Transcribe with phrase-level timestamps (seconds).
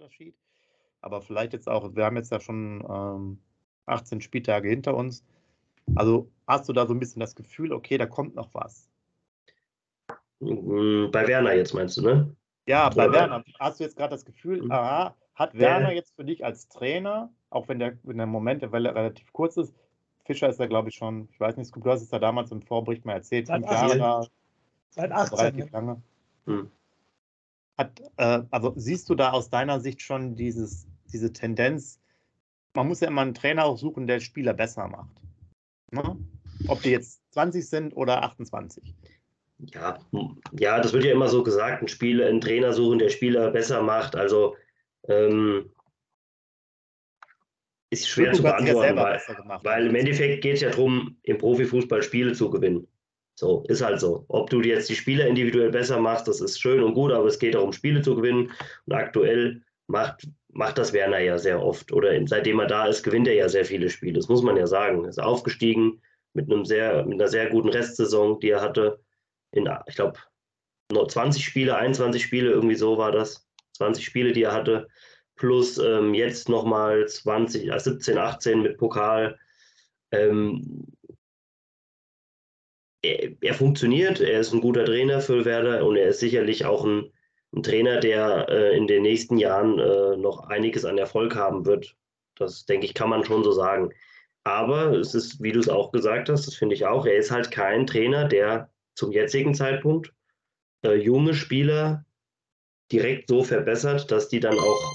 [0.00, 0.34] Unterschied.
[1.00, 3.38] Aber vielleicht jetzt auch, wir haben jetzt ja schon ähm,
[3.86, 5.24] 18 Spieltage hinter uns.
[5.94, 8.88] Also hast du da so ein bisschen das Gefühl, okay, da kommt noch was?
[10.40, 12.36] Mm, Bei Werner jetzt meinst du, ne?
[12.66, 13.44] Ja, bei Oder- Werner.
[13.58, 14.70] Hast du jetzt gerade das Gefühl, Mhm.
[14.72, 18.62] aha, hat Wer- Werner jetzt für dich als Trainer, auch wenn der, wenn der Moment
[18.62, 19.74] der Welle relativ kurz ist,
[20.24, 22.60] Fischer ist ja, glaube ich, schon, ich weiß nicht, du hast es ja damals im
[22.62, 23.98] Vorbericht mal erzählt, Seit fünf Jahre 18.
[24.00, 24.26] da,
[24.90, 25.38] Seit 18.
[25.38, 25.70] relativ Ja.
[25.78, 26.02] lange.
[26.46, 26.70] Hm.
[27.76, 32.00] Hat, äh, also siehst du da aus deiner Sicht schon dieses, diese Tendenz,
[32.74, 35.20] man muss ja immer einen Trainer auch suchen, der Spieler besser macht.
[35.90, 36.16] Ne?
[36.68, 38.94] Ob die jetzt 20 sind oder 28.
[39.58, 39.98] Ja,
[40.52, 43.82] ja, das wird ja immer so gesagt, ein Spieler, ein Trainer suchen, der Spieler besser
[43.82, 44.14] macht.
[44.14, 44.56] Also
[45.08, 45.70] ähm,
[47.90, 49.20] ist schwer zu beantworten, weil,
[49.62, 52.86] weil im Endeffekt geht es ja darum, im Profifußball Spiele zu gewinnen.
[53.38, 54.24] So, ist halt so.
[54.28, 57.38] Ob du jetzt die Spieler individuell besser machst, das ist schön und gut, aber es
[57.38, 58.50] geht darum, Spiele zu gewinnen.
[58.86, 61.92] Und aktuell macht, macht das Werner ja sehr oft.
[61.92, 64.14] Oder seitdem er da ist, gewinnt er ja sehr viele Spiele.
[64.14, 65.04] Das muss man ja sagen.
[65.04, 66.00] Er ist aufgestiegen
[66.32, 69.00] mit, einem sehr, mit einer sehr guten Restsaison, die er hatte.
[69.52, 70.18] In, ich glaube,
[70.90, 73.46] 20 Spiele, 21 Spiele, irgendwie so war das.
[73.76, 74.88] 20 Spiele, die er hatte.
[75.36, 79.38] Plus ähm, jetzt nochmal 20, äh, 17, 18 mit Pokal.
[80.10, 80.86] Ähm,
[83.02, 86.84] er, er funktioniert, er ist ein guter Trainer für Werder und er ist sicherlich auch
[86.84, 87.12] ein,
[87.54, 91.96] ein Trainer, der äh, in den nächsten Jahren äh, noch einiges an Erfolg haben wird.
[92.36, 93.90] Das denke ich, kann man schon so sagen.
[94.44, 97.30] Aber es ist, wie du es auch gesagt hast, das finde ich auch, er ist
[97.30, 100.12] halt kein Trainer, der zum jetzigen Zeitpunkt
[100.84, 102.04] äh, junge Spieler
[102.92, 104.92] direkt so verbessert, dass die dann auch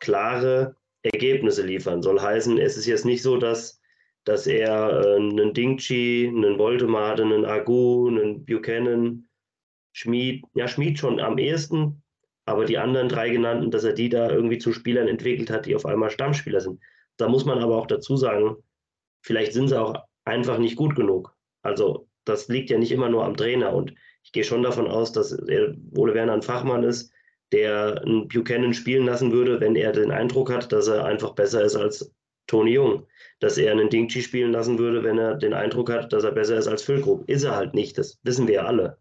[0.00, 2.02] klare Ergebnisse liefern.
[2.02, 3.80] Soll heißen, es ist jetzt nicht so, dass,
[4.24, 9.28] dass er äh, einen Dingchi, einen Voldemade, einen Agu, einen Buchanan,
[9.92, 12.02] Schmied, ja, Schmied schon am ehesten,
[12.46, 15.76] aber die anderen drei genannten, dass er die da irgendwie zu Spielern entwickelt hat, die
[15.76, 16.80] auf einmal Stammspieler sind.
[17.16, 18.56] Da muss man aber auch dazu sagen,
[19.22, 19.94] vielleicht sind sie auch
[20.24, 21.36] einfach nicht gut genug.
[21.62, 23.94] Also das liegt ja nicht immer nur am Trainer und
[24.24, 27.12] ich gehe schon davon aus, dass er, Ole Werner ein Fachmann ist,
[27.50, 31.62] der einen Buchanan spielen lassen würde, wenn er den Eindruck hat, dass er einfach besser
[31.62, 32.12] ist als
[32.46, 33.06] Toni Jung.
[33.40, 36.56] Dass er einen Dingchi spielen lassen würde, wenn er den Eindruck hat, dass er besser
[36.56, 37.28] ist als Füllkrug.
[37.28, 38.98] Ist er halt nicht, das wissen wir ja alle.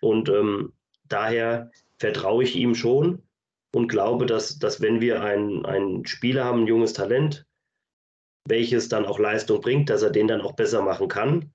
[0.00, 0.72] Und ähm,
[1.08, 3.22] daher vertraue ich ihm schon
[3.74, 7.46] und glaube, dass, dass wenn wir einen, einen Spieler haben, ein junges Talent,
[8.46, 11.52] welches dann auch Leistung bringt, dass er den dann auch besser machen kann.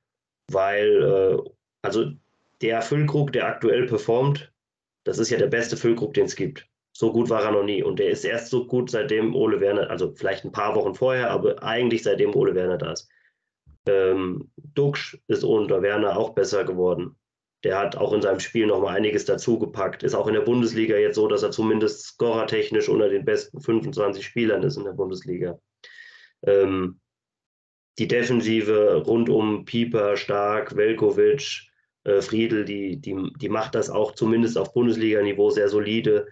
[0.49, 1.49] Weil, äh,
[1.81, 2.11] also
[2.61, 4.51] der Füllkrug, der aktuell performt,
[5.03, 6.67] das ist ja der beste Füllkrug, den es gibt.
[6.99, 7.83] So gut war er noch nie.
[7.83, 11.29] Und der ist erst so gut, seitdem Ole Werner, also vielleicht ein paar Wochen vorher,
[11.29, 13.07] aber eigentlich seitdem Ole Werner da ist.
[13.87, 17.15] Ähm, Duxch ist unter Werner auch besser geworden.
[17.63, 20.01] Der hat auch in seinem Spiel noch mal einiges dazugepackt.
[20.01, 24.25] Ist auch in der Bundesliga jetzt so, dass er zumindest scorertechnisch unter den besten 25
[24.25, 25.59] Spielern ist in der Bundesliga.
[26.47, 26.99] Ähm,
[27.99, 31.61] die Defensive rund um Pieper, Stark, Velkovic,
[32.05, 36.25] äh, Friedel, die, die, die macht das auch zumindest auf Bundesliga-Niveau sehr solide.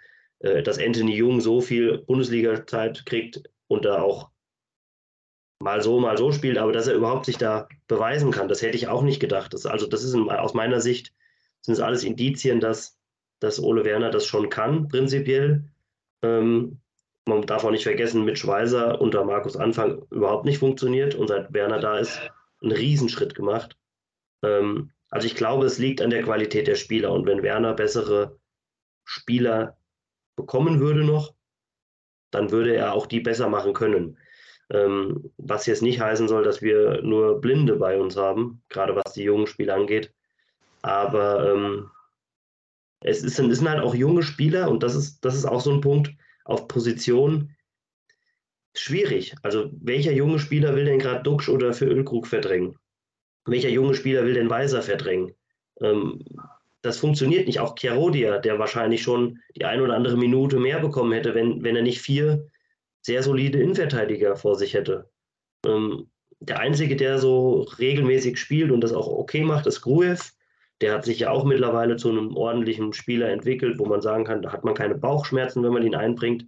[0.45, 4.29] Äh, dass Anthony Jung so viel Bundesliga-Zeit kriegt und da auch
[5.59, 8.77] mal so, mal so spielt, aber dass er überhaupt sich da beweisen kann, das hätte
[8.77, 9.53] ich auch nicht gedacht.
[9.53, 11.13] Das, also das ist aus meiner Sicht,
[11.61, 12.99] sind es alles Indizien, dass,
[13.39, 15.67] dass Ole Werner das schon kann, prinzipiell.
[16.21, 16.79] Ähm,
[17.25, 21.51] man darf auch nicht vergessen, mit Schweizer unter Markus Anfang überhaupt nicht funktioniert und seit
[21.53, 22.21] Werner da ist,
[22.61, 23.77] einen Riesenschritt gemacht.
[24.43, 28.37] Ähm, also ich glaube, es liegt an der Qualität der Spieler und wenn Werner bessere
[29.05, 29.77] Spieler
[30.35, 31.33] bekommen würde noch,
[32.31, 34.17] dann würde er auch die besser machen können.
[34.69, 39.13] Ähm, was jetzt nicht heißen soll, dass wir nur Blinde bei uns haben, gerade was
[39.13, 40.13] die jungen Spieler angeht.
[40.81, 41.91] Aber ähm,
[43.01, 45.71] es, ist, es sind halt auch junge Spieler und das ist, das ist auch so
[45.71, 46.11] ein Punkt
[46.45, 47.55] auf Position
[48.73, 49.35] schwierig.
[49.43, 52.77] Also welcher junge Spieler will denn gerade Duxch oder für Ölkrug verdrängen?
[53.45, 55.35] Welcher junge Spieler will denn Weiser verdrängen?
[55.81, 56.23] Ähm,
[56.85, 57.59] das funktioniert nicht.
[57.59, 61.75] Auch Chiarodia, der wahrscheinlich schon die ein oder andere Minute mehr bekommen hätte, wenn, wenn
[61.75, 62.47] er nicht vier
[63.01, 65.09] sehr solide Innenverteidiger vor sich hätte.
[65.65, 66.09] Ähm,
[66.39, 70.31] der Einzige, der so regelmäßig spielt und das auch okay macht, ist Gruev.
[70.81, 74.41] Der hat sich ja auch mittlerweile zu einem ordentlichen Spieler entwickelt, wo man sagen kann,
[74.41, 76.45] da hat man keine Bauchschmerzen, wenn man ihn einbringt.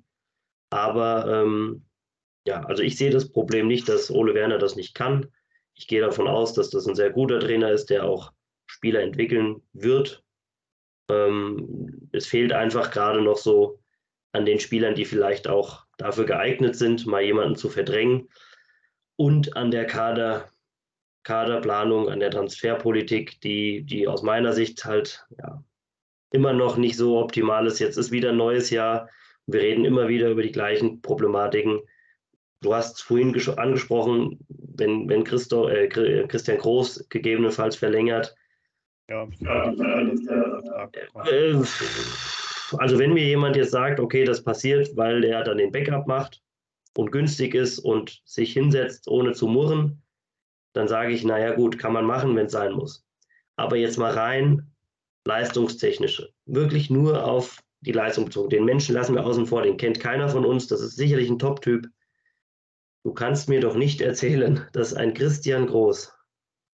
[0.69, 1.85] Aber ähm,
[2.45, 5.27] ja, also ich sehe das Problem nicht, dass Ole Werner das nicht kann.
[5.75, 8.33] Ich gehe davon aus, dass das ein sehr guter Trainer ist, der auch
[8.65, 10.23] Spieler entwickeln wird.
[11.09, 13.79] Ähm, es fehlt einfach gerade noch so
[14.33, 18.29] an den Spielern, die vielleicht auch dafür geeignet sind, mal jemanden zu verdrängen
[19.17, 20.49] und an der Kader,
[21.23, 25.61] Kaderplanung, an der Transferpolitik, die, die aus meiner Sicht halt ja,
[26.31, 27.79] immer noch nicht so optimal ist.
[27.79, 29.09] Jetzt ist wieder ein neues Jahr.
[29.47, 31.81] Wir reden immer wieder über die gleichen Problematiken.
[32.61, 38.35] Du hast es vorhin angesprochen, wenn, wenn Christo, äh, Christian Groß gegebenenfalls verlängert.
[39.09, 39.23] Ja,
[41.29, 41.63] äh,
[42.77, 46.41] also wenn mir jemand jetzt sagt, okay, das passiert, weil der dann den Backup macht
[46.95, 50.01] und günstig ist und sich hinsetzt, ohne zu murren,
[50.73, 53.05] dann sage ich, naja gut, kann man machen, wenn es sein muss.
[53.55, 54.71] Aber jetzt mal rein
[55.25, 58.49] leistungstechnische, wirklich nur auf die Leistung bezogen.
[58.49, 61.39] Den Menschen lassen wir außen vor, den kennt keiner von uns, das ist sicherlich ein
[61.39, 61.87] Top-Typ.
[63.03, 66.16] Du kannst mir doch nicht erzählen, dass ein Christian Groß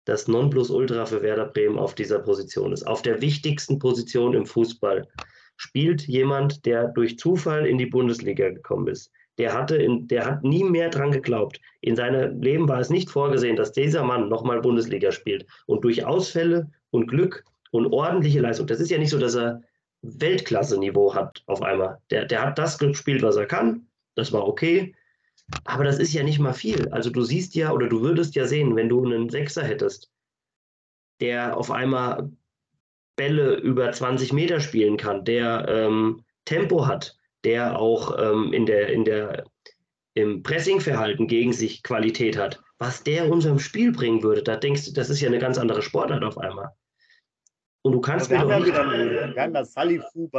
[0.04, 2.86] das Nonplusultra für Werder Bremen auf dieser Position ist.
[2.86, 5.06] Auf der wichtigsten Position im Fußball
[5.56, 9.12] spielt jemand, der durch Zufall in die Bundesliga gekommen ist.
[9.38, 11.60] Der, hatte in, der hat nie mehr dran geglaubt.
[11.80, 15.46] In seinem Leben war es nicht vorgesehen, dass dieser Mann nochmal Bundesliga spielt.
[15.66, 19.62] Und durch Ausfälle und Glück und ordentliche Leistung, das ist ja nicht so, dass er
[20.02, 21.98] Weltklasse-Niveau hat auf einmal.
[22.10, 23.86] Der, der hat das gespielt, was er kann.
[24.14, 24.94] Das war okay.
[25.64, 26.88] Aber das ist ja nicht mal viel.
[26.90, 30.10] Also du siehst ja oder du würdest ja sehen, wenn du einen Sechser hättest,
[31.20, 32.30] der auf einmal
[33.16, 38.88] Bälle über 20 Meter spielen kann, der ähm, Tempo hat, der auch ähm, in der,
[38.88, 39.44] in der,
[40.14, 44.92] im Pressingverhalten gegen sich Qualität hat, was der unserem Spiel bringen würde, da denkst du,
[44.92, 46.70] das ist ja eine ganz andere Sportart auf einmal.
[47.82, 50.30] Und du kannst wir, haben ja wieder, wir haben das Salifu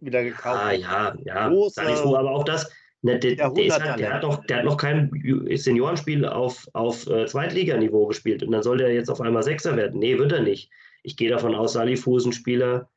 [0.00, 0.60] wieder gekauft.
[0.60, 1.50] Ah, ja, ja.
[1.70, 2.70] Salifu, aber auch das,
[3.02, 5.10] Ne, der, der, halt, der, hat noch, der hat noch kein
[5.54, 10.00] Seniorenspiel auf, auf äh, Zweitliganiveau gespielt und dann soll der jetzt auf einmal Sechser werden.
[10.00, 10.70] Nee, wird er nicht.
[11.04, 12.90] Ich gehe davon aus, Salifu ist ein Spieler,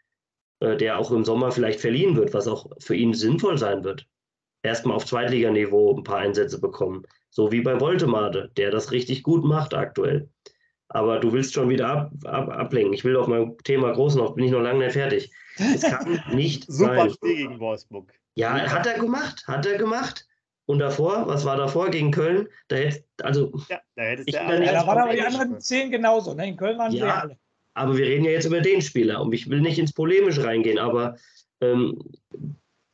[0.59, 4.07] äh, der auch im Sommer vielleicht verliehen wird, was auch für ihn sinnvoll sein wird.
[4.63, 7.03] Erstmal auf Zweitliganiveau ein paar Einsätze bekommen.
[7.29, 10.29] So wie bei Voltemade, der das richtig gut macht aktuell.
[10.89, 12.93] Aber du willst schon wieder ab, ab, ablenken.
[12.93, 15.31] Ich will auf mein Thema groß noch, bin ich noch lange nicht fertig.
[15.57, 17.09] Es kann nicht Super sein.
[17.11, 18.11] Spiel gegen Wolfsburg.
[18.35, 20.25] Ja, hat er gemacht, hat er gemacht.
[20.65, 22.47] Und davor, was war davor gegen Köln?
[22.69, 25.91] Da hätte, also, ja, da hättest ich, ja, ja, da waren aber die anderen zehn
[25.91, 26.33] genauso.
[26.33, 26.49] Ne?
[26.49, 27.37] In Köln waren ja, alle.
[27.73, 30.77] Aber wir reden ja jetzt über den Spieler und ich will nicht ins Polemische reingehen,
[30.77, 31.15] aber
[31.61, 32.01] ähm,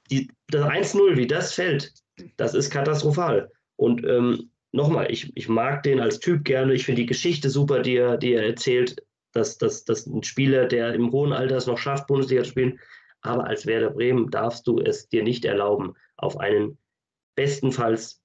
[0.09, 1.93] die, das 1-0, wie das fällt,
[2.37, 3.51] das ist katastrophal.
[3.75, 6.73] Und ähm, nochmal, ich, ich mag den als Typ gerne.
[6.73, 10.65] Ich finde die Geschichte super, die er, die er erzählt, dass, dass, dass ein Spieler,
[10.65, 12.79] der im hohen Alter es noch schafft, Bundesliga zu spielen,
[13.21, 16.77] aber als Werder Bremen darfst du es dir nicht erlauben, auf einen
[17.35, 18.21] bestenfalls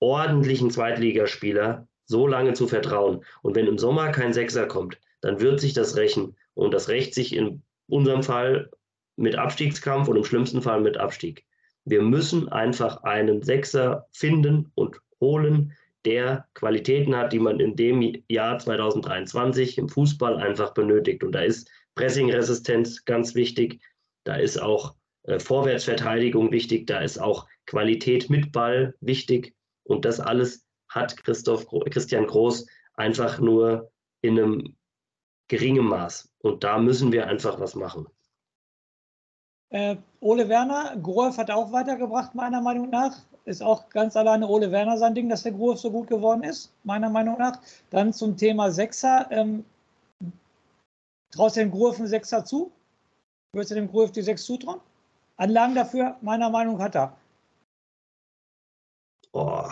[0.00, 3.24] ordentlichen Zweitligaspieler so lange zu vertrauen.
[3.42, 6.36] Und wenn im Sommer kein Sechser kommt, dann wird sich das rächen.
[6.54, 8.70] Und das rächt sich in unserem Fall
[9.16, 11.44] mit Abstiegskampf und im schlimmsten Fall mit Abstieg.
[11.84, 15.72] Wir müssen einfach einen Sechser finden und holen,
[16.04, 21.22] der Qualitäten hat, die man in dem Jahr 2023 im Fußball einfach benötigt.
[21.22, 23.80] Und da ist Pressing-Resistenz ganz wichtig.
[24.24, 29.54] Da ist auch äh, Vorwärtsverteidigung wichtig, da ist auch Qualität mit Ball wichtig.
[29.84, 34.76] Und das alles hat Christoph, Christian Groß einfach nur in einem
[35.48, 36.30] geringen Maß.
[36.38, 38.06] Und da müssen wir einfach was machen.
[39.70, 43.16] Äh, Ole Werner, Grof hat auch weitergebracht, meiner Meinung nach.
[43.44, 46.72] Ist auch ganz alleine Ole Werner sein Ding, dass der Grof so gut geworden ist,
[46.84, 47.58] meiner Meinung nach.
[47.90, 49.26] Dann zum Thema Sechser.
[49.30, 49.64] Ähm,
[51.32, 52.70] traust du dem Grof einen Sechser zu?
[53.52, 54.80] Würdest du dem die 6 zutrauen?
[55.36, 57.16] Anlagen dafür, meiner Meinung nach, hat er.
[59.32, 59.68] Oh,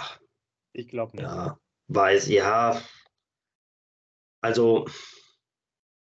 [0.73, 1.25] ich glaube nicht.
[1.25, 1.59] Ja,
[1.89, 2.81] weiß, ja.
[4.43, 4.87] Also,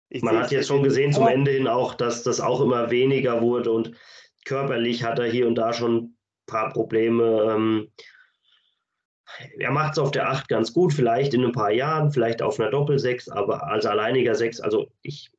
[0.08, 3.42] ich man hat jetzt schon gesehen zum Ende hin auch, dass das auch immer weniger
[3.42, 3.92] wurde und
[4.44, 7.24] körperlich hat er hier und da schon ein paar Probleme.
[7.50, 7.92] Ähm,
[9.58, 12.58] er macht es auf der 8 ganz gut, vielleicht in ein paar Jahren, vielleicht auf
[12.58, 15.30] einer Doppel-6, aber als alleiniger 6, also ich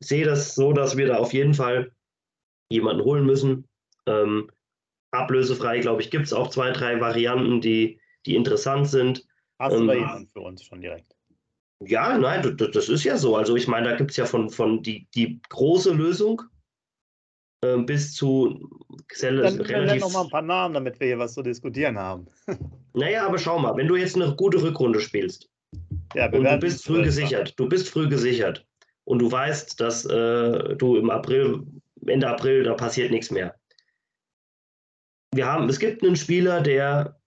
[0.00, 1.92] sehe das so, dass wir da auf jeden Fall
[2.70, 3.68] jemanden holen müssen.
[4.06, 4.50] Ähm,
[5.12, 9.26] ablösefrei, glaube ich, gibt es auch zwei, drei Varianten, die, die interessant sind.
[9.58, 11.14] Hast du ähm, jemanden für uns schon direkt?
[11.80, 13.36] Ja, nein, das, das ist ja so.
[13.36, 16.42] Also ich meine, da gibt es ja von, von die, die große Lösung
[17.64, 18.68] äh, bis zu
[19.20, 20.02] Dann relativ...
[20.02, 22.26] noch mal ein paar Namen, damit wir hier was zu diskutieren haben.
[22.94, 25.50] naja, aber schau mal, wenn du jetzt eine gute Rückrunde spielst,
[26.14, 27.54] Ja, und du bist früh gesichert.
[27.58, 28.66] Du bist früh gesichert.
[29.04, 31.66] Und du weißt, dass äh, du im April,
[32.06, 33.54] Ende April, da passiert nichts mehr.
[35.34, 37.20] Wir haben, es gibt einen Spieler, der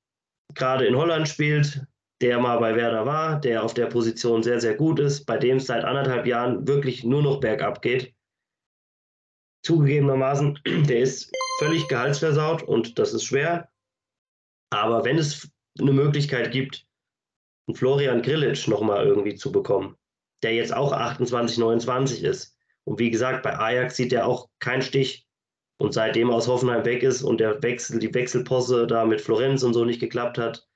[0.55, 1.86] gerade in Holland spielt,
[2.22, 5.57] der mal bei Werder war, der auf der Position sehr, sehr gut ist, bei dem
[5.57, 8.13] es seit anderthalb Jahren wirklich nur noch bergab geht.
[9.63, 13.69] Zugegebenermaßen, der ist völlig gehaltsversaut und das ist schwer.
[14.72, 16.86] Aber wenn es eine Möglichkeit gibt,
[17.67, 19.96] einen Florian Grillitsch nochmal irgendwie zu bekommen,
[20.44, 22.58] der jetzt auch 28, 29 ist.
[22.84, 25.27] Und wie gesagt, bei Ajax sieht er auch keinen Stich.
[25.79, 29.74] Und seitdem aus Hoffenheim weg ist und der Wechsel, die Wechselposse da mit Florenz und
[29.74, 30.67] so nicht geklappt hat,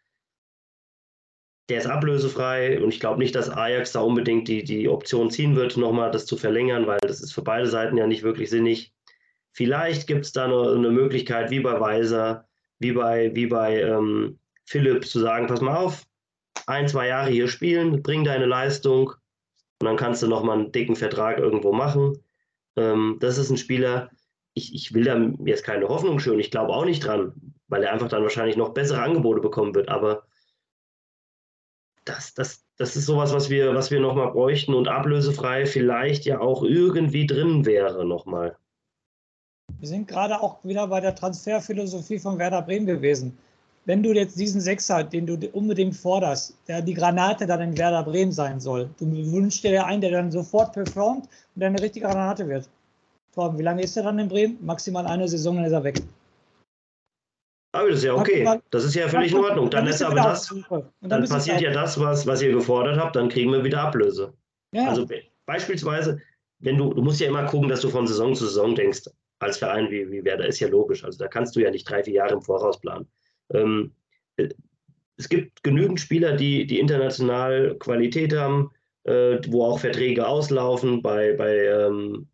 [1.69, 5.55] der ist ablösefrei und ich glaube nicht, dass Ajax da unbedingt die, die Option ziehen
[5.55, 8.93] wird, nochmal das zu verlängern, weil das ist für beide Seiten ja nicht wirklich sinnig.
[9.53, 12.45] Vielleicht gibt es da eine, eine, Möglichkeit, wie bei Weiser,
[12.79, 16.03] wie bei, wie bei ähm, Philipp, zu sagen, pass mal auf,
[16.67, 19.13] ein, zwei Jahre hier spielen, bring deine Leistung
[19.81, 22.17] und dann kannst du nochmal einen dicken Vertrag irgendwo machen.
[22.75, 24.09] Ähm, das ist ein Spieler,
[24.53, 27.33] ich, ich will da jetzt keine Hoffnung schön, ich glaube auch nicht dran,
[27.67, 30.23] weil er einfach dann wahrscheinlich noch bessere Angebote bekommen wird, aber
[32.05, 36.39] das, das, das ist sowas, was wir, was wir nochmal bräuchten und ablösefrei vielleicht ja
[36.39, 38.57] auch irgendwie drin wäre nochmal.
[39.79, 43.37] Wir sind gerade auch wieder bei der Transferphilosophie von Werder Bremen gewesen.
[43.85, 48.03] Wenn du jetzt diesen Sechser, den du unbedingt forderst, der die Granate dann in Werder
[48.03, 52.05] Bremen sein soll, du wünschst dir einen, der dann sofort performt und der eine richtige
[52.05, 52.69] Granate wird.
[53.33, 54.57] Torben, wie lange ist er dann in Bremen?
[54.61, 56.01] Maximal eine Saison, dann ist er weg.
[57.73, 58.59] Aber das ist ja okay.
[58.69, 59.69] Das ist ja völlig in Ordnung.
[59.69, 60.53] Dann, ist aber das,
[60.99, 64.33] dann, passiert ja das, was, was ihr gefordert habt, dann kriegen wir wieder Ablöse.
[64.73, 64.89] Ja.
[64.89, 65.07] Also
[65.45, 66.19] beispielsweise,
[66.59, 69.09] wenn du, du musst ja immer gucken, dass du von Saison zu Saison denkst,
[69.39, 71.03] als Verein wie, wie Werder, ist ja logisch.
[71.03, 73.07] Also da kannst du ja nicht drei, vier Jahre im Voraus planen.
[73.53, 73.91] Ähm,
[75.17, 78.71] es gibt genügend Spieler, die, die international Qualität haben,
[79.03, 81.01] äh, wo auch Verträge auslaufen.
[81.01, 82.27] Bei, bei ähm,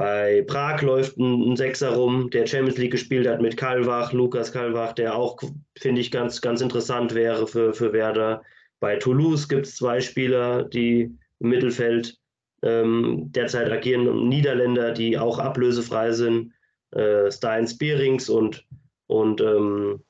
[0.00, 4.50] bei Prag läuft ein, ein, Sechser rum, der Champions League gespielt hat mit Kalwach, Lukas
[4.50, 5.38] Kalwach, der auch,
[5.76, 8.42] finde ich, ganz, ganz interessant wäre für, für Werder.
[8.80, 12.16] Bei Toulouse gibt es zwei Spieler, die im Mittelfeld
[12.62, 16.52] ähm, derzeit agieren, Niederländer, die auch ablösefrei sind.
[16.92, 18.64] Äh, Stein Spearings und,
[19.10, 20.04] und ähm,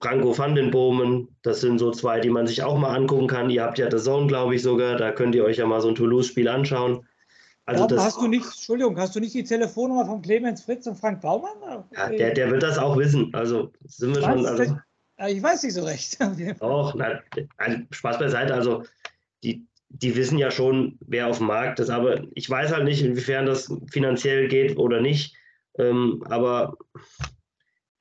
[0.00, 3.50] Franco van den Bomen, das sind so zwei, die man sich auch mal angucken kann.
[3.50, 5.88] Ihr habt ja The Zone, glaube ich, sogar, da könnt ihr euch ja mal so
[5.88, 7.06] ein Toulouse-Spiel anschauen.
[7.66, 10.96] Also ja, hast du nicht, Entschuldigung, hast du nicht die Telefonnummer von Clemens Fritz und
[10.96, 11.84] Frank Baumann?
[11.94, 13.30] Ja, der, der wird das auch wissen.
[13.34, 14.46] Also sind wir schon.
[14.46, 14.76] Also,
[15.26, 16.18] ich weiß nicht so recht.
[16.60, 17.20] Auch, na,
[17.56, 18.54] also Spaß beiseite.
[18.54, 18.84] Also
[19.42, 23.02] die, die wissen ja schon, wer auf dem Markt ist, aber ich weiß halt nicht,
[23.02, 25.34] inwiefern das finanziell geht oder nicht.
[25.78, 26.76] Ähm, aber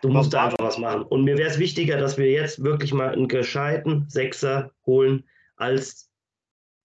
[0.06, 1.02] du musst da einfach was machen.
[1.04, 5.24] Und mir wäre es wichtiger, dass wir jetzt wirklich mal einen gescheiten Sechser holen,
[5.56, 6.12] als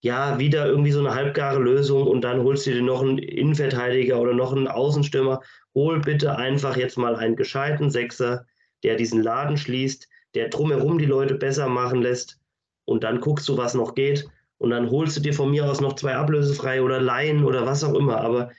[0.02, 4.18] ja, wieder irgendwie so eine halbgare Lösung und dann holst du dir noch einen Innenverteidiger
[4.18, 5.42] oder noch einen Außenstürmer.
[5.74, 8.46] Hol bitte einfach jetzt mal einen gescheiten Sechser,
[8.82, 12.40] der diesen Laden schließt, der drumherum die Leute besser machen lässt
[12.86, 15.82] und dann guckst du, was noch geht und dann holst du dir von mir aus
[15.82, 18.22] noch zwei ablösefrei oder Laien oder was auch immer.
[18.22, 18.50] Aber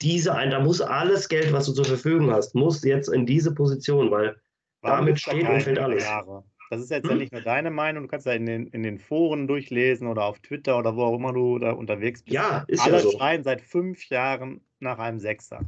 [0.00, 3.54] diese ein, da muss alles Geld, was du zur Verfügung hast, muss jetzt in diese
[3.54, 4.36] Position, weil
[4.80, 6.04] Warum damit steht und fällt alles.
[6.04, 6.44] Jahre?
[6.70, 7.12] Das ist jetzt hm.
[7.12, 10.24] ja nicht nur deine Meinung, du kannst ja in den, in den Foren durchlesen oder
[10.24, 12.34] auf Twitter oder wo auch immer du da unterwegs bist.
[12.34, 13.10] Ja, ist Alle ja so.
[13.12, 15.60] schreien seit fünf Jahren nach einem Sechser.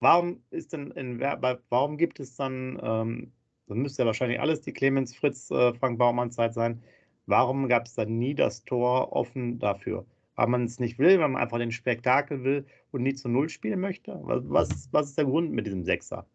[0.00, 3.32] Warum ist denn in, warum gibt es dann, ähm,
[3.66, 6.82] das müsste ja wahrscheinlich alles die Clemens Fritz, äh, Frank Baumann Zeit sein,
[7.26, 10.06] warum gab es dann nie das Tor offen dafür?
[10.36, 13.48] Weil man es nicht will, weil man einfach den Spektakel will und nie zu Null
[13.48, 14.18] spielen möchte?
[14.22, 16.26] Was, was ist der Grund mit diesem Sechser?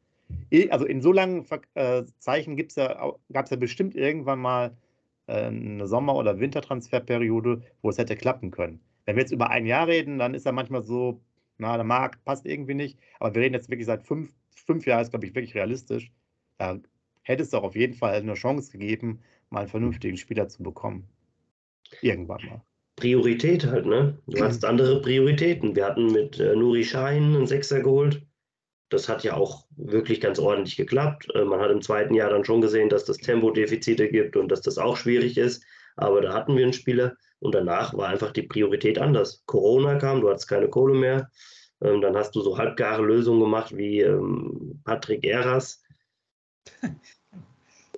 [0.70, 4.78] also in so langen äh, Zeichen ja, gab es ja bestimmt irgendwann mal
[5.28, 8.82] äh, eine Sommer- oder Wintertransferperiode, wo es hätte klappen können.
[9.06, 11.22] Wenn wir jetzt über ein Jahr reden, dann ist er manchmal so,
[11.58, 13.00] na, der Markt passt irgendwie nicht.
[13.20, 16.12] Aber wir reden jetzt wirklich seit fünf, fünf Jahren, ist glaube ich wirklich realistisch.
[16.58, 16.80] Da
[17.24, 21.08] hätte es doch auf jeden Fall eine Chance gegeben, mal einen vernünftigen Spieler zu bekommen.
[22.02, 22.62] Irgendwann mal.
[23.02, 24.16] Priorität halt, ne?
[24.28, 25.76] Du hast andere Prioritäten.
[25.76, 28.22] Wir hatten mit äh, Nuri Schein einen Sechser geholt.
[28.90, 31.28] Das hat ja auch wirklich ganz ordentlich geklappt.
[31.34, 34.62] Äh, man hat im zweiten Jahr dann schon gesehen, dass das Tempodefizite gibt und dass
[34.62, 35.64] das auch schwierig ist.
[35.96, 39.42] Aber da hatten wir einen Spieler und danach war einfach die Priorität anders.
[39.48, 41.32] Corona kam, du hattest keine Kohle mehr.
[41.84, 45.82] Ähm, dann hast du so halbgare Lösungen gemacht wie ähm, Patrick Eras.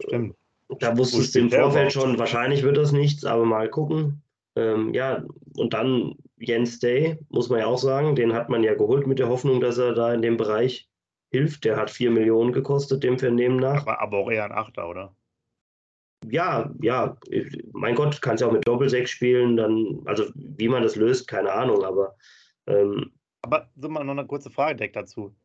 [0.02, 0.38] Stimmt.
[0.80, 4.23] Da wusstest du im Vorfeld schon, wahrscheinlich wird das nichts, aber mal gucken.
[4.56, 5.24] Ähm, ja,
[5.58, 9.20] und dann Jens Day, muss man ja auch sagen, den hat man ja geholt mit
[9.20, 10.90] der Hoffnung, dass er da in dem Bereich
[11.32, 11.66] hilft.
[11.66, 13.82] Der hat 4 Millionen gekostet, dem Vernehmen nach.
[13.82, 15.16] Aber, aber auch eher ein Achter, oder?
[16.30, 17.18] ja, ja,
[17.72, 21.52] mein Gott, kannst ja auch mit Doppelsechs spielen, dann, also wie man das löst, keine
[21.52, 22.16] Ahnung, aber.
[22.68, 25.36] Ähm, aber so mal noch eine kurze Frage direkt dazu.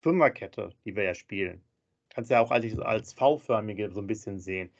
[0.00, 1.62] Fünferkette, die wir ja spielen,
[2.10, 4.70] kannst du ja auch als, als V-förmige so ein bisschen sehen.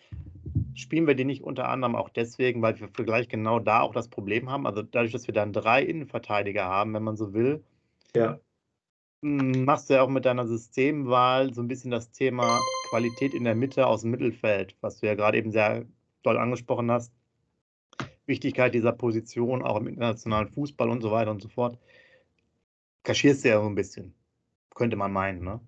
[0.75, 4.09] Spielen wir die nicht unter anderem auch deswegen, weil wir vielleicht genau da auch das
[4.09, 4.67] Problem haben?
[4.67, 7.63] Also dadurch, dass wir dann drei Innenverteidiger haben, wenn man so will,
[8.15, 8.41] ja.
[9.23, 12.61] Hm, machst du ja auch mit deiner Systemwahl so ein bisschen das Thema
[12.91, 15.87] Qualität in der Mitte aus dem Mittelfeld, was du ja gerade eben sehr
[16.23, 17.13] doll angesprochen hast.
[18.27, 21.79] Wichtigkeit dieser Position auch im internationalen Fußball und so weiter und so fort.
[23.05, 24.15] Kaschierst du ja so ein bisschen.
[24.75, 25.61] Könnte man meinen, ne?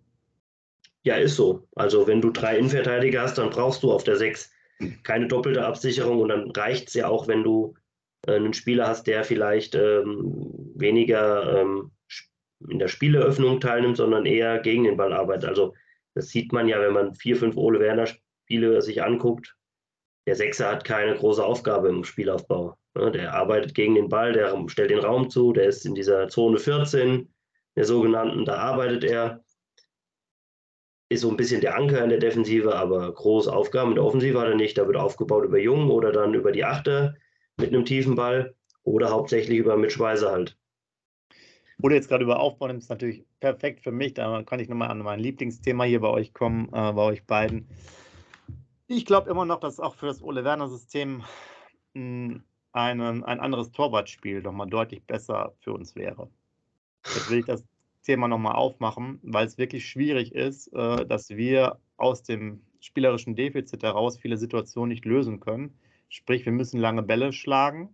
[1.02, 1.66] Ja, ist so.
[1.76, 4.50] Also wenn du drei Innenverteidiger hast, dann brauchst du auf der Sechs
[5.02, 7.74] keine doppelte Absicherung und dann reicht es ja auch, wenn du
[8.26, 11.92] äh, einen Spieler hast, der vielleicht ähm, weniger ähm,
[12.68, 15.48] in der Spieleröffnung teilnimmt, sondern eher gegen den Ball arbeitet.
[15.48, 15.74] Also
[16.14, 19.56] das sieht man ja, wenn man vier, fünf Ole Werner Spiele sich anguckt.
[20.26, 22.76] Der Sechser hat keine große Aufgabe im Spielaufbau.
[22.96, 26.58] Der arbeitet gegen den Ball, der stellt den Raum zu, der ist in dieser Zone
[26.58, 27.28] 14,
[27.76, 29.43] der sogenannten, da arbeitet er.
[31.08, 34.40] Ist so ein bisschen der Anker in der Defensive, aber große Aufgaben in der Offensive
[34.40, 34.78] hat er nicht.
[34.78, 37.14] Da wird aufgebaut über Jung oder dann über die Achte
[37.56, 40.56] mit einem tiefen Ball oder hauptsächlich über Mitschweißer halt.
[41.78, 44.14] Wo jetzt gerade über Aufbau nimmst, natürlich perfekt für mich.
[44.14, 47.68] Da kann ich nochmal an mein Lieblingsthema hier bei euch kommen, äh, bei euch beiden.
[48.86, 51.24] Ich glaube immer noch, dass auch für das Ole Werner-System
[51.94, 52.42] hm,
[52.72, 56.28] ein, ein anderes Torwartspiel nochmal deutlich besser für uns wäre.
[57.06, 57.64] Jetzt will ich das
[58.04, 63.82] Thema nochmal aufmachen, weil es wirklich schwierig ist, äh, dass wir aus dem spielerischen Defizit
[63.82, 65.78] heraus viele Situationen nicht lösen können.
[66.08, 67.90] Sprich, wir müssen lange Bälle schlagen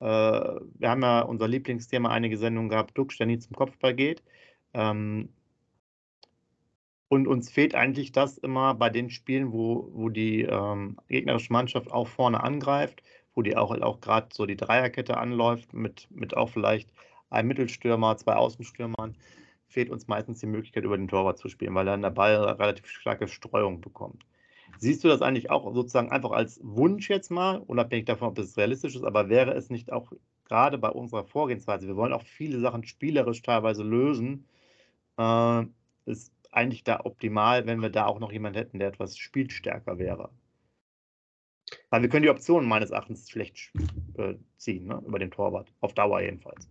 [0.00, 4.22] äh, wir haben ja unser Lieblingsthema einige Sendungen gehabt, Duxch, der nie zum Kopfball geht.
[4.74, 5.30] Ähm,
[7.08, 11.92] und uns fehlt eigentlich das immer bei den Spielen, wo, wo die ähm, gegnerische Mannschaft
[11.92, 13.02] auch vorne angreift,
[13.34, 16.90] wo die auch, auch gerade so die Dreierkette anläuft, mit, mit auch vielleicht
[17.30, 19.16] einem Mittelstürmer, zwei Außenstürmern,
[19.68, 22.86] fehlt uns meistens die Möglichkeit, über den Torwart zu spielen, weil dann der Ball relativ
[22.86, 24.24] starke Streuung bekommt.
[24.78, 28.56] Siehst du das eigentlich auch sozusagen einfach als Wunsch jetzt mal, unabhängig davon, ob es
[28.56, 30.12] realistisch ist, aber wäre es nicht auch
[30.44, 34.46] gerade bei unserer Vorgehensweise, wir wollen auch viele Sachen spielerisch teilweise lösen,
[35.18, 35.64] äh,
[36.04, 40.30] ist eigentlich da optimal, wenn wir da auch noch jemanden hätten, der etwas spielstärker wäre.
[41.90, 43.72] Weil wir können die Optionen meines Erachtens schlecht
[44.16, 45.02] äh, ziehen, ne?
[45.06, 46.68] über den Torwart, auf Dauer jedenfalls.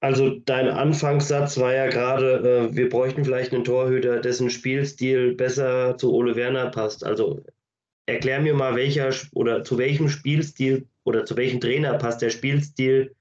[0.00, 5.96] Also dein Anfangssatz war ja gerade, äh, wir bräuchten vielleicht einen Torhüter, dessen Spielstil besser
[5.98, 7.04] zu Ole Werner passt.
[7.04, 7.42] Also
[8.06, 13.14] erklär mir mal, welcher oder zu welchem Spielstil oder zu welchem Trainer passt der Spielstil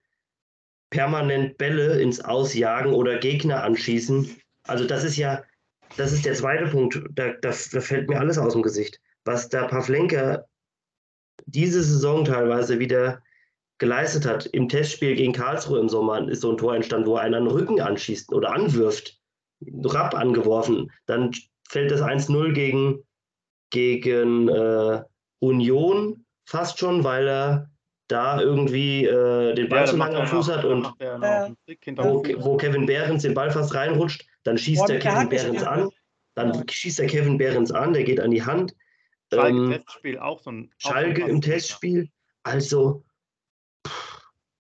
[0.90, 4.30] permanent Bälle ins Ausjagen oder Gegner anschießen.
[4.64, 5.44] Also das ist ja,
[5.98, 7.02] das ist der zweite Punkt.
[7.12, 9.00] Da, da, da fällt mir alles aus dem Gesicht.
[9.26, 10.46] Was da Pavlenka
[11.46, 13.22] diese Saison teilweise wieder
[13.78, 14.46] geleistet hat.
[14.48, 17.82] Im Testspiel gegen Karlsruhe im Sommer ist so ein Tor entstanden, wo einer einen Rücken
[17.82, 19.20] anschießt oder anwirft.
[19.62, 20.92] Rapp angeworfen.
[21.08, 21.32] Dann
[21.68, 23.04] fällt das 1-0 gegen,
[23.72, 25.02] gegen äh,
[25.40, 27.70] Union fast schon, weil er
[28.08, 32.86] da irgendwie äh, den Ball ja, zu lang am Fuß hat und wo, wo, Kevin
[32.86, 35.90] Behrens den Ball fast reinrutscht, dann schießt der Kevin Behrens an.
[36.36, 36.64] Dann ja.
[36.70, 38.74] schießt der Kevin Behrens an, der geht an die Hand.
[39.34, 40.72] Schalke ähm, Testspiel auch so ein.
[40.78, 42.10] Schalke im Testspiel.
[42.44, 43.04] Also,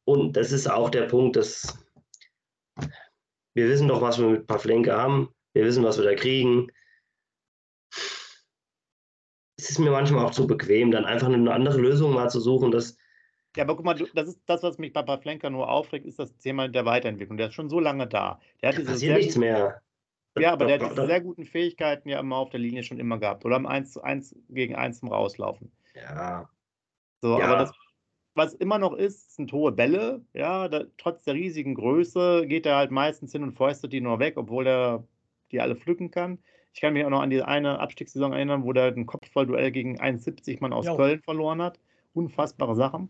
[0.07, 1.77] und das ist auch der Punkt, dass
[3.53, 5.35] wir wissen doch, was wir mit Pavlenka haben.
[5.53, 6.71] Wir wissen, was wir da kriegen.
[9.59, 12.71] Es ist mir manchmal auch zu bequem, dann einfach eine andere Lösung mal zu suchen.
[12.71, 12.97] Dass
[13.57, 16.37] ja, aber guck mal, das ist das, was mich bei Pavlenka nur aufregt, ist das
[16.37, 17.37] Thema der Weiterentwicklung.
[17.37, 18.39] Der ist schon so lange da.
[18.61, 19.81] Der hat diese nichts mehr.
[20.37, 23.17] Ja, aber der hat diese sehr guten Fähigkeiten ja immer auf der Linie schon immer
[23.17, 23.43] gehabt.
[23.43, 25.69] Oder am 1 1 gegen 1 zum Rauslaufen.
[25.95, 26.49] Ja.
[27.21, 27.45] So, ja.
[27.45, 27.71] aber das
[28.37, 30.21] was immer noch ist, sind hohe Bälle.
[30.33, 34.19] Ja, da, trotz der riesigen Größe geht er halt meistens hin und fäustet die nur
[34.19, 35.03] weg, obwohl er
[35.51, 36.39] die alle pflücken kann.
[36.73, 39.99] Ich kann mich auch noch an die eine Abstiegssaison erinnern, wo der ein Kopfballduell gegen
[39.99, 40.95] 1,70 Mann aus jo.
[40.95, 41.79] Köln verloren hat.
[42.13, 43.09] Unfassbare Sachen.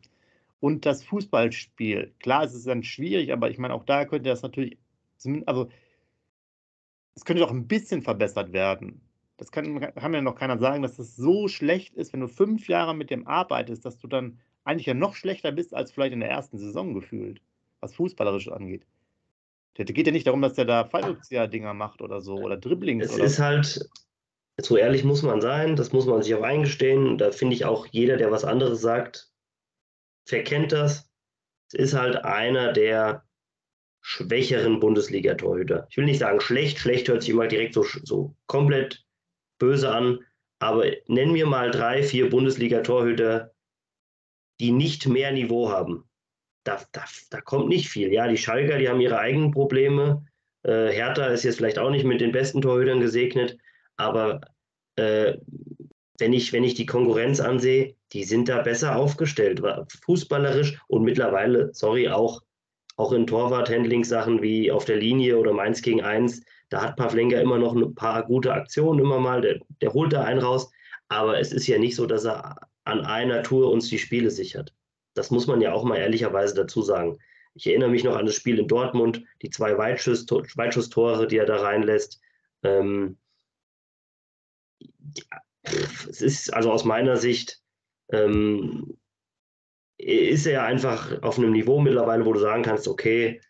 [0.59, 4.41] Und das Fußballspiel, klar, es ist dann schwierig, aber ich meine, auch da könnte das
[4.41, 4.77] natürlich,
[5.45, 5.69] also
[7.15, 9.01] es könnte doch ein bisschen verbessert werden.
[9.35, 12.27] Das kann, kann mir noch keiner sagen, dass es das so schlecht ist, wenn du
[12.27, 16.13] fünf Jahre mit dem arbeitest, dass du dann eigentlich ja noch schlechter bist als vielleicht
[16.13, 17.41] in der ersten Saison gefühlt,
[17.79, 18.85] was Fußballerisch angeht.
[19.75, 23.05] Da geht ja nicht darum, dass der da Fallrückzieher-Dinger macht oder so oder Dribblings.
[23.05, 23.89] Es oder ist halt,
[24.59, 27.17] so ehrlich muss man sein, das muss man sich auch eingestehen.
[27.17, 29.31] Da finde ich auch jeder, der was anderes sagt,
[30.25, 31.09] verkennt das.
[31.71, 33.23] Es ist halt einer der
[34.01, 35.87] schwächeren Bundesliga-Torhüter.
[35.89, 39.05] Ich will nicht sagen schlecht, schlecht hört sich immer direkt so, so komplett
[39.59, 40.19] böse an,
[40.59, 43.53] Aber nenn mir mal drei, vier Bundesliga-Torhüter,
[44.59, 46.03] die nicht mehr Niveau haben.
[46.63, 48.11] Da, da, da kommt nicht viel.
[48.11, 50.25] Ja, die Schalker, die haben ihre eigenen Probleme.
[50.63, 53.57] Äh, Hertha ist jetzt vielleicht auch nicht mit den besten Torhütern gesegnet,
[53.95, 54.41] aber
[54.97, 55.37] äh,
[56.19, 59.61] wenn, ich, wenn ich die Konkurrenz ansehe, die sind da besser aufgestellt,
[60.03, 62.41] fußballerisch und mittlerweile, sorry, auch,
[62.95, 67.57] auch in Torwart-Handling-Sachen wie auf der Linie oder Mainz gegen 1, da hat Pavlenka immer
[67.57, 70.69] noch ein paar gute Aktionen, immer mal, der, der holt da einen raus,
[71.07, 74.73] aber es ist ja nicht so, dass er an einer Tour uns die Spiele sichert.
[75.13, 77.17] Das muss man ja auch mal ehrlicherweise dazu sagen.
[77.53, 81.57] Ich erinnere mich noch an das Spiel in Dortmund, die zwei Weitschusstore, die er da
[81.57, 82.21] reinlässt.
[82.63, 83.17] Ähm,
[85.63, 87.61] es ist also aus meiner Sicht,
[88.11, 88.97] ähm,
[89.97, 93.41] ist er einfach auf einem Niveau mittlerweile, wo du sagen kannst, okay,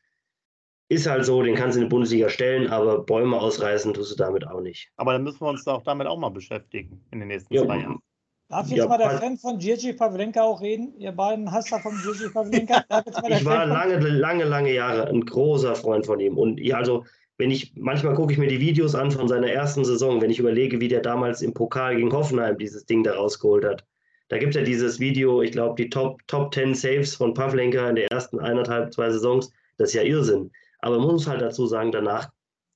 [0.89, 4.15] ist halt so, den kannst du in die Bundesliga stellen, aber Bäume ausreißen tust du
[4.15, 4.89] damit auch nicht.
[4.95, 7.79] Aber dann müssen wir uns auch damit auch mal beschäftigen in den nächsten ja, zwei
[7.79, 7.99] Jahren.
[8.49, 10.93] Darf jetzt ja, mal der Fan von Gigi Pavlenka auch reden?
[10.97, 12.85] Ihr beiden Hasser von Gigi Pavlenka?
[13.29, 16.37] ich war lange, lange, lange Jahre ein großer Freund von ihm.
[16.37, 17.03] Und ja, also,
[17.37, 20.39] wenn ich, manchmal gucke ich mir die Videos an von seiner ersten Saison, wenn ich
[20.39, 23.85] überlege, wie der damals im Pokal gegen Hoffenheim dieses Ding da rausgeholt hat.
[24.29, 27.89] Da gibt es ja dieses Video, ich glaube, die Top, Top 10 Saves von Pavlenka
[27.89, 29.51] in der ersten eineinhalb, zwei Saisons.
[29.77, 30.51] Das ist ja Irrsinn.
[30.79, 32.29] Aber man muss halt dazu sagen, danach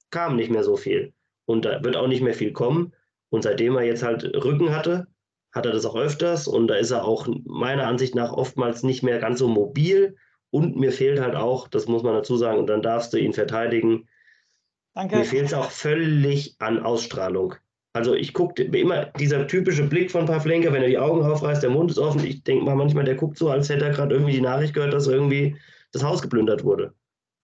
[0.09, 1.13] kam nicht mehr so viel.
[1.45, 2.93] Und da wird auch nicht mehr viel kommen.
[3.29, 5.07] Und seitdem er jetzt halt Rücken hatte,
[5.51, 9.03] hat er das auch öfters und da ist er auch meiner Ansicht nach oftmals nicht
[9.03, 10.15] mehr ganz so mobil
[10.49, 13.33] und mir fehlt halt auch, das muss man dazu sagen, und dann darfst du ihn
[13.33, 14.07] verteidigen.
[14.93, 15.17] Danke.
[15.17, 17.55] Mir fehlt es auch völlig an Ausstrahlung.
[17.93, 21.69] Also ich gucke immer, dieser typische Blick von Pavlenka, wenn er die Augen aufreißt, der
[21.69, 24.33] Mund ist offen, ich denke mal manchmal, der guckt so, als hätte er gerade irgendwie
[24.33, 25.57] die Nachricht gehört, dass irgendwie
[25.91, 26.93] das Haus geplündert wurde.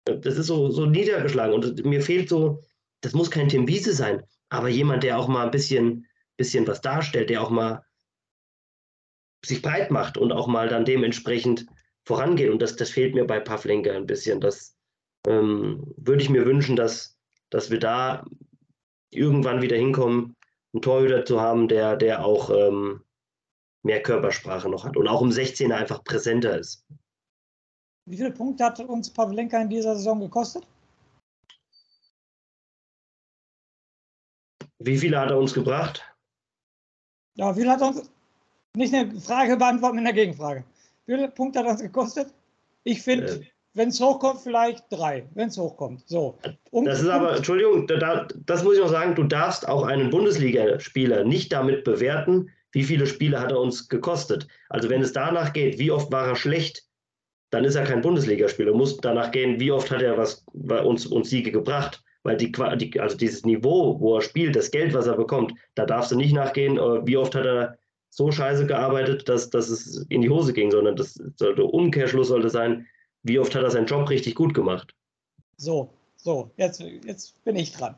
[0.06, 2.62] Das ist so, so niedergeschlagen und mir fehlt so,
[3.02, 6.06] das muss kein Tim Wiese sein, aber jemand, der auch mal ein bisschen,
[6.38, 7.84] bisschen was darstellt, der auch mal
[9.44, 11.66] sich breit macht und auch mal dann dementsprechend
[12.04, 12.50] vorangeht.
[12.50, 14.40] Und das, das fehlt mir bei Pavlenka ein bisschen.
[14.40, 14.76] Das
[15.26, 17.18] ähm, würde ich mir wünschen, dass,
[17.50, 18.24] dass wir da
[19.10, 20.36] irgendwann wieder hinkommen,
[20.72, 23.02] einen Torhüter zu haben, der, der auch ähm,
[23.82, 26.84] mehr Körpersprache noch hat und auch im 16er einfach präsenter ist.
[28.06, 30.66] Wie viele Punkte hat uns Pavlenka in dieser Saison gekostet?
[34.78, 36.04] Wie viele hat er uns gebracht?
[37.36, 38.10] Ja, wie viel hat er uns,
[38.76, 40.64] nicht eine Frage beantworten mit einer Gegenfrage.
[41.06, 42.32] Wie viele Punkte hat das gekostet?
[42.84, 43.40] Ich finde, äh.
[43.74, 46.02] wenn es hochkommt, vielleicht drei, wenn es hochkommt.
[46.06, 46.38] So.
[46.70, 50.10] Um, das ist aber, Entschuldigung, da, das muss ich noch sagen, du darfst auch einen
[50.10, 54.46] Bundesligaspieler nicht damit bewerten, wie viele Spiele hat er uns gekostet.
[54.68, 56.84] Also wenn es danach geht, wie oft war er schlecht,
[57.50, 58.72] dann ist er kein Bundesligaspieler.
[58.72, 62.02] Muss danach gehen, wie oft hat er was bei uns, uns Siege gebracht.
[62.22, 65.86] Weil die, die, also dieses Niveau, wo er spielt, das Geld, was er bekommt, da
[65.86, 67.78] darfst du nicht nachgehen, äh, wie oft hat er
[68.10, 72.50] so scheiße gearbeitet, dass, dass es in die Hose ging, sondern das sollte Umkehrschluss sollte
[72.50, 72.86] sein,
[73.22, 74.94] wie oft hat er seinen Job richtig gut gemacht.
[75.56, 77.94] So, so, jetzt, jetzt bin ich dran.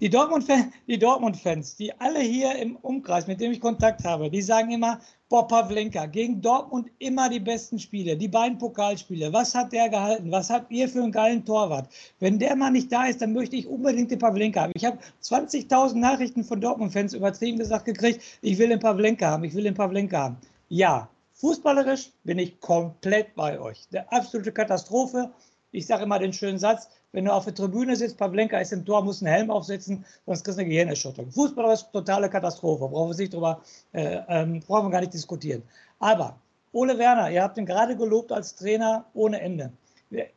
[0.00, 1.38] Die Dortmund-Fans, die, Dortmund
[1.78, 6.06] die alle hier im Umkreis, mit dem ich Kontakt habe, die sagen immer, boah, Pavlenka,
[6.06, 9.32] gegen Dortmund immer die besten Spiele, die beiden Pokalspiele.
[9.32, 10.30] Was hat der gehalten?
[10.30, 11.88] Was habt ihr für einen geilen Torwart?
[12.18, 14.72] Wenn der mal nicht da ist, dann möchte ich unbedingt den Pavlenka haben.
[14.74, 19.54] Ich habe 20.000 Nachrichten von Dortmund-Fans übertrieben gesagt gekriegt, ich will den Pavlenka haben, ich
[19.54, 20.36] will den Pavlenka haben.
[20.68, 23.88] Ja, fußballerisch bin ich komplett bei euch.
[23.92, 25.30] Der absolute Katastrophe.
[25.72, 28.84] Ich sage immer den schönen Satz, wenn du auf der Tribüne sitzt, Pavlenka ist im
[28.84, 31.30] Tor, muss einen Helm aufsetzen, sonst kriegst du eine Gehirnerschütterung.
[31.32, 35.62] Fußball ist totale Katastrophe, brauchen wir, nicht drüber, äh, ähm, brauchen wir gar nicht diskutieren.
[35.98, 36.36] Aber
[36.72, 39.72] Ole Werner, ihr habt ihn gerade gelobt als Trainer ohne Ende.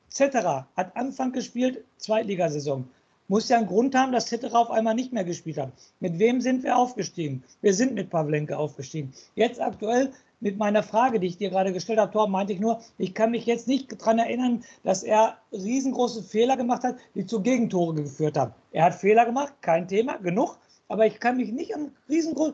[0.10, 2.88] Cetera hat Anfang gespielt, Zweitligasaison.
[3.28, 5.72] Muss ja einen Grund haben, dass Cetera auf einmal nicht mehr gespielt hat.
[6.00, 7.44] Mit wem sind wir aufgestiegen?
[7.62, 9.14] Wir sind mit Pavlenka aufgestiegen.
[9.36, 10.12] Jetzt aktuell
[10.46, 13.32] mit meiner Frage, die ich dir gerade gestellt habe, Torben, meinte ich nur, ich kann
[13.32, 18.38] mich jetzt nicht daran erinnern, dass er riesengroße Fehler gemacht hat, die zu Gegentore geführt
[18.38, 18.54] haben.
[18.72, 22.54] Er hat Fehler gemacht, kein Thema, genug, aber ich kann mich nicht an riesengroße,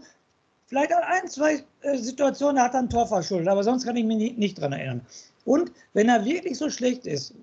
[0.68, 4.06] vielleicht an ein, zwei äh, Situationen hat er ein Tor verschuldet, aber sonst kann ich
[4.06, 5.02] mich nicht, daran erinnern.
[5.44, 7.36] Und wenn er wirklich so schlecht ist,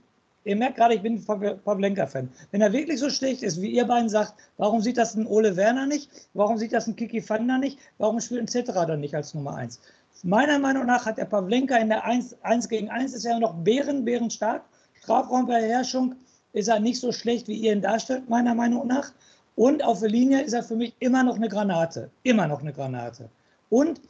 [0.44, 4.08] ihr merkt gerade, ich bin Pavlenka-Fan, wenn er wirklich so schlecht ist, wie ihr beiden
[4.08, 6.08] sagt, warum sieht das ein Ole Werner nicht?
[6.32, 7.78] Warum sieht das ein Kiki Fanda nicht?
[7.98, 9.78] Warum spielt ein Cetera dann nicht als Nummer 1?
[10.22, 13.54] Meiner Meinung nach hat der Pavlenka in der 1, 1 gegen 1 ist er noch
[13.54, 14.64] bären, bären stark.
[15.02, 16.16] Strafraumbeherrschung
[16.52, 19.12] ist er nicht so schlecht, wie ihr ihn darstellt, meiner Meinung nach.
[19.54, 22.10] Und auf der Linie ist er für mich immer noch eine Granate.
[22.22, 23.28] Immer noch eine Granate.
[23.70, 24.00] Und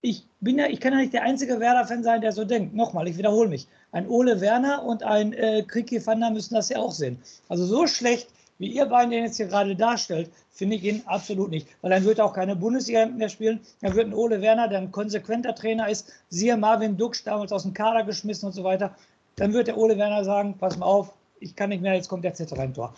[0.00, 2.74] ich bin ja, ich kann ja nicht der einzige Werder-Fan sein, der so denkt.
[2.74, 3.68] Nochmal, ich wiederhole mich.
[3.92, 7.18] Ein Ole Werner und ein äh, Kriki Fanda müssen das ja auch sehen.
[7.48, 11.50] Also so schlecht wie ihr beiden den jetzt hier gerade darstellt, finde ich ihn absolut
[11.50, 11.66] nicht.
[11.80, 13.60] Weil dann wird er auch keine Bundesliga mehr spielen.
[13.80, 17.62] Dann wird ein Ole Werner, der ein konsequenter Trainer ist, siehe Marvin Duksch, damals aus
[17.64, 18.94] dem Kader geschmissen und so weiter.
[19.36, 22.24] Dann wird der Ole Werner sagen, pass mal auf, ich kann nicht mehr, jetzt kommt
[22.24, 22.94] der Zetterer im Tor.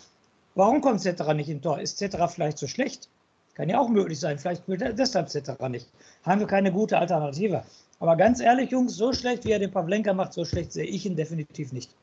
[0.53, 1.79] Warum kommt Zetterer nicht im Tor?
[1.79, 3.09] Ist Zetterer vielleicht so schlecht?
[3.55, 4.37] Kann ja auch möglich sein.
[4.37, 5.87] Vielleicht will er deshalb Zetterer nicht.
[6.23, 7.63] Haben wir keine gute Alternative.
[7.99, 11.05] Aber ganz ehrlich, Jungs, so schlecht, wie er den Pavlenka macht, so schlecht sehe ich
[11.05, 11.95] ihn definitiv nicht.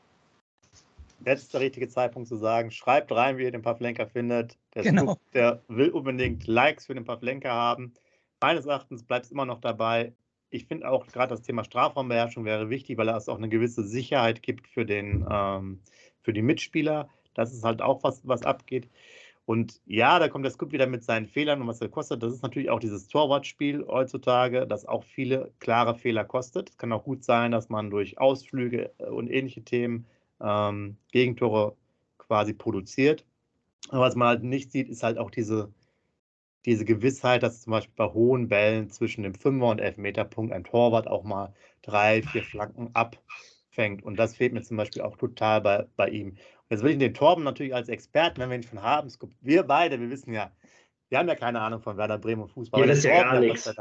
[1.25, 4.57] Jetzt ist der richtige Zeitpunkt zu sagen, schreibt rein, wie ihr den Pavlenka findet.
[4.75, 5.03] Der, Genau.
[5.03, 7.93] Scoop, der will unbedingt Likes für den Pavlenka haben.
[8.41, 10.13] Meines Erachtens bleibt es immer noch dabei.
[10.49, 14.43] Ich finde auch gerade das Thema Strafraumbeherrschung wäre wichtig, weil es auch eine gewisse Sicherheit
[14.43, 15.79] gibt für, den, ähm,
[16.21, 17.09] für die Mitspieler.
[17.33, 18.89] Das ist halt auch was, was abgeht.
[19.45, 22.23] Und ja, da kommt der Scoop wieder mit seinen Fehlern und was er kostet.
[22.23, 26.69] Das ist natürlich auch dieses Torwartspiel heutzutage, das auch viele klare Fehler kostet.
[26.69, 30.05] Es kann auch gut sein, dass man durch Ausflüge äh, und ähnliche Themen
[30.43, 31.75] ähm, Gegentore
[32.17, 33.25] quasi produziert.
[33.89, 35.73] Aber was man halt nicht sieht, ist halt auch diese,
[36.65, 41.07] diese Gewissheit, dass zum Beispiel bei hohen Bällen zwischen dem Fünfer- und Elfmeterpunkt ein Torwart
[41.07, 44.03] auch mal drei, vier Flanken abfängt.
[44.03, 46.35] Und das fehlt mir zum Beispiel auch total bei, bei ihm.
[46.69, 49.99] Jetzt will ich den Torben natürlich als Experten, wenn wir ihn schon haben, wir beide,
[49.99, 50.51] wir wissen ja,
[51.13, 52.81] wir haben ja keine Ahnung von Werder Bremen und Fußball.
[52.81, 53.67] Ja, das ist ja gar nichts.
[53.67, 53.77] Hat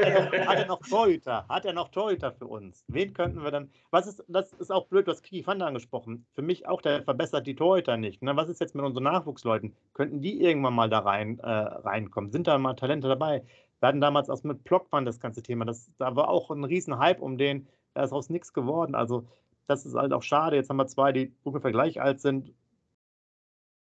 [0.00, 1.46] er, noch, hat er noch Torhüter?
[1.48, 2.84] Hat er noch Torhüter für uns?
[2.88, 3.70] Wen könnten wir dann?
[3.92, 6.26] Was ist, das ist auch blöd, hast Kiki Fanda angesprochen.
[6.34, 8.20] Für mich auch, der verbessert die Torhüter nicht.
[8.20, 8.34] Ne?
[8.34, 9.76] Was ist jetzt mit unseren Nachwuchsleuten?
[9.94, 12.32] Könnten die irgendwann mal da rein, äh, reinkommen?
[12.32, 13.44] Sind da mal Talente dabei?
[13.78, 15.66] Wir hatten damals auch mit Blockmann das ganze Thema.
[15.66, 17.68] Das, da war auch ein riesen Hype um den.
[17.94, 18.96] Da ist aus nichts geworden.
[18.96, 19.28] Also,
[19.68, 20.56] das ist halt auch schade.
[20.56, 22.52] Jetzt haben wir zwei, die ungefähr gleich alt sind.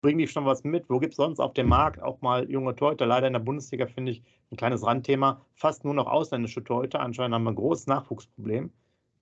[0.06, 0.88] Bringen die schon was mit?
[0.88, 3.06] Wo gibt es sonst auf dem Markt auch mal junge Torhüter?
[3.06, 5.44] Leider in der Bundesliga finde ich ein kleines Randthema.
[5.56, 7.00] Fast nur noch ausländische Torhüter.
[7.00, 8.70] Anscheinend haben wir ein großes Nachwuchsproblem.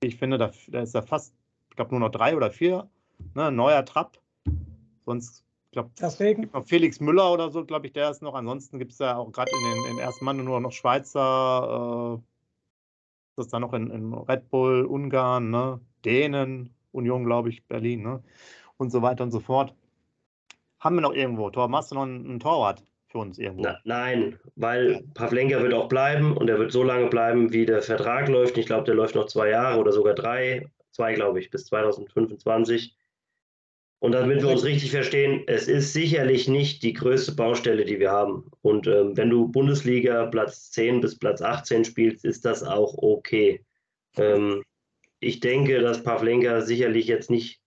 [0.02, 1.34] Ich finde, da, da ist ja fast,
[1.70, 2.86] ich glaube, nur noch drei oder vier.
[3.32, 3.50] Ne?
[3.50, 4.20] Neuer Trapp.
[5.06, 5.88] Sonst, ich glaube,
[6.52, 8.34] noch Felix Müller oder so, glaube ich, der ist noch.
[8.34, 12.18] Ansonsten gibt es ja auch gerade in den, in den ersten Mann nur noch Schweizer.
[12.18, 12.22] Äh,
[13.36, 15.80] das ist dann noch in, in Red Bull, Ungarn, ne?
[16.04, 18.22] Dänen, Union, glaube ich, Berlin, ne?
[18.76, 19.74] Und so weiter und so fort.
[20.84, 21.48] Haben wir noch irgendwo?
[21.48, 23.62] Tor, machst du noch einen, einen Torwart für uns irgendwo?
[23.64, 27.80] Na, nein, weil Pavlenka wird auch bleiben und er wird so lange bleiben, wie der
[27.80, 28.58] Vertrag läuft.
[28.58, 32.94] Ich glaube, der läuft noch zwei Jahre oder sogar drei, zwei glaube ich, bis 2025.
[34.00, 38.10] Und damit wir uns richtig verstehen, es ist sicherlich nicht die größte Baustelle, die wir
[38.10, 38.50] haben.
[38.60, 43.64] Und ähm, wenn du Bundesliga Platz 10 bis Platz 18 spielst, ist das auch okay.
[44.18, 44.62] Ähm,
[45.20, 47.62] ich denke, dass Pavlenka sicherlich jetzt nicht,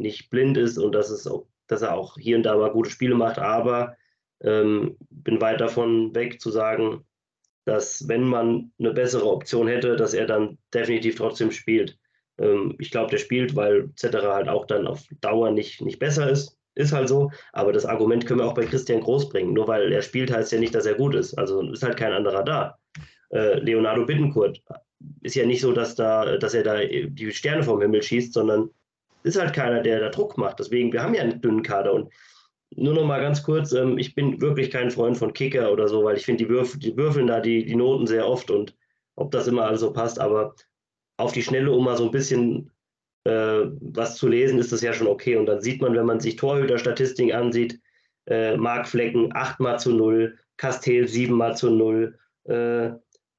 [0.00, 2.90] nicht blind ist und dass, es auch, dass er auch hier und da mal gute
[2.90, 3.96] Spiele macht, aber
[4.42, 7.04] ähm, bin weit davon weg zu sagen,
[7.64, 11.98] dass wenn man eine bessere Option hätte, dass er dann definitiv trotzdem spielt.
[12.38, 16.30] Ähm, ich glaube, der spielt, weil Zetterer halt auch dann auf Dauer nicht, nicht besser
[16.30, 16.56] ist.
[16.74, 17.30] Ist halt so.
[17.52, 19.52] Aber das Argument können wir auch bei Christian Groß bringen.
[19.52, 21.34] Nur weil er spielt, heißt ja nicht, dass er gut ist.
[21.34, 22.78] Also ist halt kein anderer da.
[23.30, 24.62] Äh, Leonardo Bittencourt
[25.22, 28.70] ist ja nicht so, dass, da, dass er da die Sterne vom Himmel schießt, sondern
[29.22, 30.58] ist halt keiner, der da Druck macht.
[30.58, 32.12] Deswegen, wir haben ja einen dünnen Kader und
[32.76, 36.04] nur noch mal ganz kurz, ähm, ich bin wirklich kein Freund von Kicker oder so,
[36.04, 38.76] weil ich finde, die, Würf die würfeln da die, die Noten sehr oft und
[39.16, 40.54] ob das immer also passt, aber
[41.16, 42.70] auf die Schnelle, um mal so ein bisschen
[43.24, 45.36] äh, was zu lesen, ist das ja schon okay.
[45.36, 47.78] Und dann sieht man, wenn man sich Torhüter-Statistiken ansieht,
[48.26, 52.90] äh, Mark Flecken 8 mal zu 0, Kastel 7 mal zu 0, äh,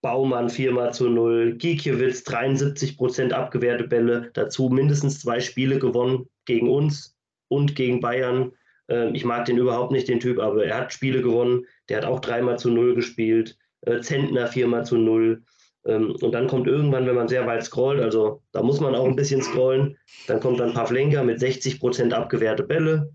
[0.02, 6.28] Baumann 4 mal zu 0, Gikiewicz 73 Prozent abgewehrte Bälle, dazu mindestens zwei Spiele gewonnen
[6.46, 7.16] gegen uns
[7.50, 8.52] und gegen Bayern.
[8.88, 11.66] Äh, ich mag den überhaupt nicht, den Typ, aber er hat Spiele gewonnen.
[11.90, 15.44] Der hat auch dreimal zu 0 gespielt, äh, Zentner 4 mal zu 0.
[15.86, 19.06] Ähm, und dann kommt irgendwann, wenn man sehr weit scrollt, also da muss man auch
[19.06, 23.14] ein bisschen scrollen, dann kommt dann Pavlenka mit 60 Prozent abgewehrte Bälle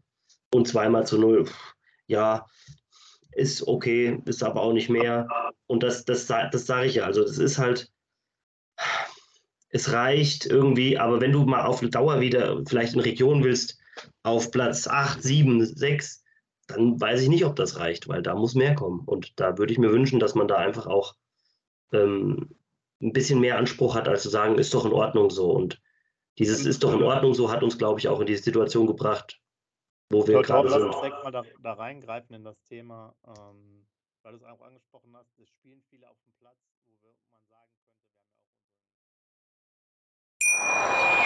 [0.53, 1.47] und zweimal zu 0.
[2.09, 2.47] Ja,
[3.37, 5.29] ist okay, ist aber auch nicht mehr.
[5.67, 7.05] Und das, das, das sage ich ja.
[7.05, 7.91] Also, das ist halt,
[9.71, 13.79] es reicht irgendwie, aber wenn du mal auf Dauer wieder vielleicht in Region willst,
[14.23, 16.23] auf Platz 8, 7, 6,
[16.67, 19.01] dann weiß ich nicht, ob das reicht, weil da muss mehr kommen.
[19.07, 21.15] Und da würde ich mir wünschen, dass man da einfach auch
[21.93, 22.57] ähm,
[23.01, 25.51] ein bisschen mehr Anspruch hat, als zu sagen, ist doch in Ordnung so.
[25.51, 25.81] Und
[26.39, 29.41] dieses ist doch in Ordnung so hat uns, glaube ich, auch in diese Situation gebracht,
[30.11, 30.87] wo wir gerade lass sind.
[30.87, 33.87] uns direkt mal da, da reingreifen in das Thema, ähm,
[34.23, 37.45] weil du es auch angesprochen hast, es spielen viele auf dem Platz, wo wir, man
[37.49, 38.07] sagen könnte,
[40.75, 41.26] wir haben ja auch